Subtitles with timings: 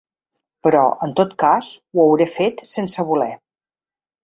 [0.67, 1.69] Però, en tot cas,
[1.99, 3.31] ho hauré fet sense voler.